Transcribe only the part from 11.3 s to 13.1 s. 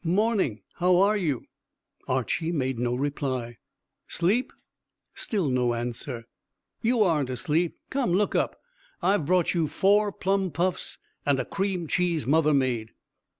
a cream cheese mother made."